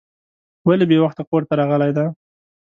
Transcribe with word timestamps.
ولې 0.67 0.85
بې 0.89 0.97
وخته 1.01 1.23
کور 1.29 1.41
ته 1.47 1.53
راغلی 1.59 1.91
دی. 1.97 2.07